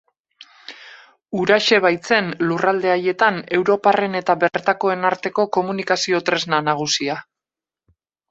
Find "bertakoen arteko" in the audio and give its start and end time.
4.45-5.47